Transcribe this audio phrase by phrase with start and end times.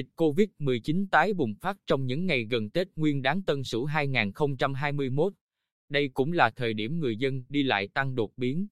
[0.00, 5.32] Dịch COVID-19 tái bùng phát trong những ngày gần Tết Nguyên đán Tân Sửu 2021.
[5.88, 8.66] Đây cũng là thời điểm người dân đi lại tăng đột biến.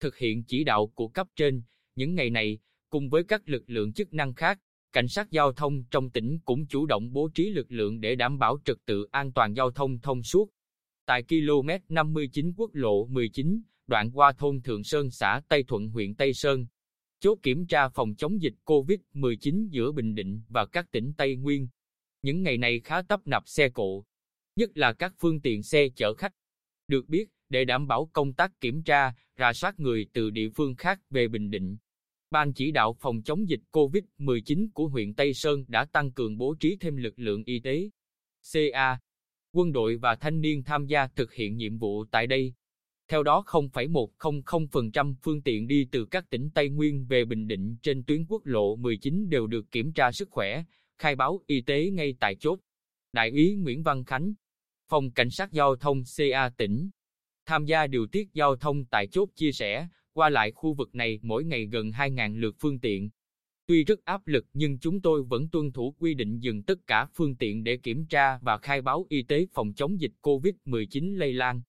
[0.00, 1.62] Thực hiện chỉ đạo của cấp trên,
[1.94, 2.58] những ngày này,
[2.90, 4.60] cùng với các lực lượng chức năng khác,
[4.92, 8.38] cảnh sát giao thông trong tỉnh cũng chủ động bố trí lực lượng để đảm
[8.38, 10.50] bảo trật tự an toàn giao thông thông suốt.
[11.06, 16.14] Tại km 59 quốc lộ 19, đoạn qua thôn Thượng Sơn xã Tây Thuận huyện
[16.14, 16.66] Tây Sơn,
[17.20, 21.68] chốt kiểm tra phòng chống dịch COVID-19 giữa Bình Định và các tỉnh Tây Nguyên.
[22.22, 24.04] Những ngày này khá tấp nập xe cộ,
[24.56, 26.32] nhất là các phương tiện xe chở khách.
[26.88, 30.74] Được biết, để đảm bảo công tác kiểm tra, rà soát người từ địa phương
[30.74, 31.76] khác về Bình Định,
[32.30, 36.54] Ban chỉ đạo phòng chống dịch COVID-19 của huyện Tây Sơn đã tăng cường bố
[36.54, 37.90] trí thêm lực lượng y tế,
[38.52, 38.98] CA,
[39.52, 42.54] quân đội và thanh niên tham gia thực hiện nhiệm vụ tại đây.
[43.08, 48.04] Theo đó 0,100% phương tiện đi từ các tỉnh Tây Nguyên về Bình Định trên
[48.04, 50.64] tuyến quốc lộ 19 đều được kiểm tra sức khỏe,
[50.98, 52.58] khai báo y tế ngay tại chốt.
[53.12, 54.34] Đại úy Nguyễn Văn Khánh,
[54.88, 56.90] Phòng Cảnh sát Giao thông CA tỉnh,
[57.46, 61.18] tham gia điều tiết giao thông tại chốt chia sẻ, qua lại khu vực này
[61.22, 63.10] mỗi ngày gần 2.000 lượt phương tiện.
[63.66, 67.06] Tuy rất áp lực nhưng chúng tôi vẫn tuân thủ quy định dừng tất cả
[67.14, 71.32] phương tiện để kiểm tra và khai báo y tế phòng chống dịch COVID-19 lây
[71.32, 71.62] lan.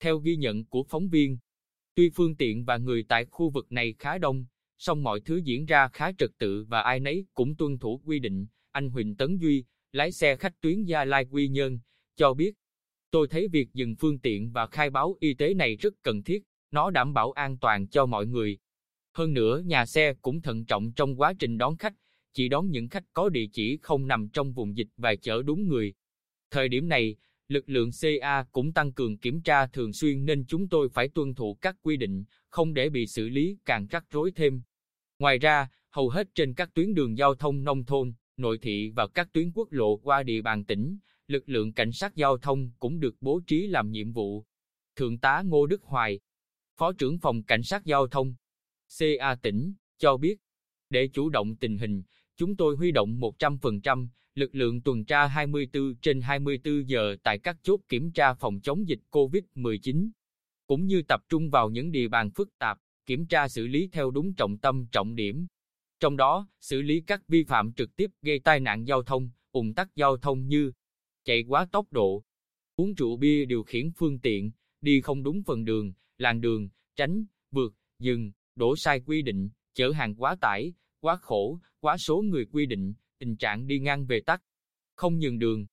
[0.00, 1.38] Theo ghi nhận của phóng viên,
[1.94, 4.44] tuy phương tiện và người tại khu vực này khá đông,
[4.78, 8.18] song mọi thứ diễn ra khá trật tự và ai nấy cũng tuân thủ quy
[8.18, 8.46] định.
[8.70, 11.78] Anh Huỳnh Tấn Duy, lái xe khách tuyến Gia Lai Quy Nhơn,
[12.16, 12.54] cho biết,
[13.10, 16.42] tôi thấy việc dừng phương tiện và khai báo y tế này rất cần thiết,
[16.70, 18.58] nó đảm bảo an toàn cho mọi người.
[19.12, 21.94] Hơn nữa, nhà xe cũng thận trọng trong quá trình đón khách,
[22.32, 25.68] chỉ đón những khách có địa chỉ không nằm trong vùng dịch và chở đúng
[25.68, 25.94] người.
[26.50, 27.16] Thời điểm này,
[27.50, 31.34] lực lượng CA cũng tăng cường kiểm tra thường xuyên nên chúng tôi phải tuân
[31.34, 34.62] thủ các quy định, không để bị xử lý càng rắc rối thêm.
[35.18, 39.06] Ngoài ra, hầu hết trên các tuyến đường giao thông nông thôn, nội thị và
[39.06, 43.00] các tuyến quốc lộ qua địa bàn tỉnh, lực lượng cảnh sát giao thông cũng
[43.00, 44.44] được bố trí làm nhiệm vụ.
[44.96, 46.20] Thượng tá Ngô Đức Hoài,
[46.76, 48.34] Phó trưởng phòng Cảnh sát Giao thông,
[48.98, 50.36] CA tỉnh, cho biết,
[50.90, 52.02] để chủ động tình hình,
[52.36, 57.56] chúng tôi huy động 100% lực lượng tuần tra 24 trên 24 giờ tại các
[57.62, 60.10] chốt kiểm tra phòng chống dịch COVID-19,
[60.66, 64.10] cũng như tập trung vào những địa bàn phức tạp, kiểm tra xử lý theo
[64.10, 65.46] đúng trọng tâm trọng điểm.
[66.00, 69.74] Trong đó, xử lý các vi phạm trực tiếp gây tai nạn giao thông, ủng
[69.74, 70.72] tắc giao thông như
[71.24, 72.24] chạy quá tốc độ,
[72.76, 77.24] uống rượu bia điều khiển phương tiện, đi không đúng phần đường, làn đường, tránh,
[77.50, 82.46] vượt, dừng, đổ sai quy định, chở hàng quá tải, quá khổ, quá số người
[82.46, 84.42] quy định, tình trạng đi ngang về tắt,
[84.94, 85.66] không nhường đường.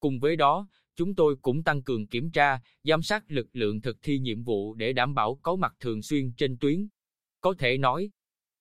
[0.00, 4.02] Cùng với đó, chúng tôi cũng tăng cường kiểm tra, giám sát lực lượng thực
[4.02, 6.88] thi nhiệm vụ để đảm bảo có mặt thường xuyên trên tuyến.
[7.40, 8.10] Có thể nói,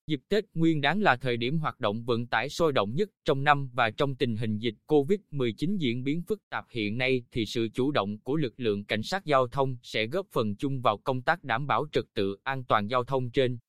[0.07, 3.44] Dịp Tết Nguyên đáng là thời điểm hoạt động vận tải sôi động nhất trong
[3.44, 7.69] năm và trong tình hình dịch COVID-19 diễn biến phức tạp hiện nay thì sự
[7.73, 11.22] chủ động của lực lượng cảnh sát giao thông sẽ góp phần chung vào công
[11.22, 13.59] tác đảm bảo trật tự an toàn giao thông trên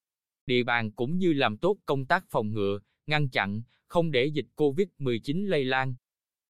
[0.46, 4.46] địa bàn cũng như làm tốt công tác phòng ngừa, ngăn chặn, không để dịch
[4.56, 5.94] COVID-19 lây lan.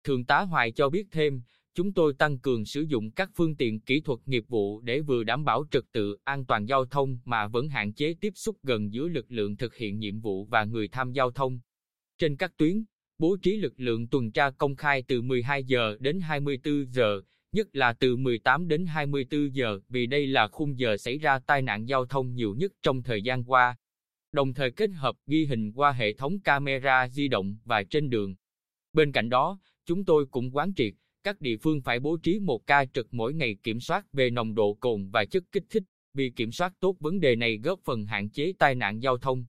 [0.04, 1.42] Thượng tá Hoài cho biết thêm,
[1.74, 5.24] chúng tôi tăng cường sử dụng các phương tiện kỹ thuật nghiệp vụ để vừa
[5.24, 8.92] đảm bảo trật tự an toàn giao thông mà vẫn hạn chế tiếp xúc gần
[8.92, 11.60] giữa lực lượng thực hiện nhiệm vụ và người tham giao thông.
[12.18, 12.84] Trên các tuyến,
[13.18, 17.20] bố trí lực lượng tuần tra công khai từ 12 giờ đến 24 giờ,
[17.52, 21.62] nhất là từ 18 đến 24 giờ vì đây là khung giờ xảy ra tai
[21.62, 23.76] nạn giao thông nhiều nhất trong thời gian qua.
[24.32, 28.34] Đồng thời kết hợp ghi hình qua hệ thống camera di động và trên đường.
[28.92, 30.94] Bên cạnh đó, chúng tôi cũng quán triệt
[31.24, 34.54] các địa phương phải bố trí một ca trực mỗi ngày kiểm soát về nồng
[34.54, 35.82] độ cồn và chất kích thích,
[36.14, 39.44] vì kiểm soát tốt vấn đề này góp phần hạn chế tai nạn giao thông.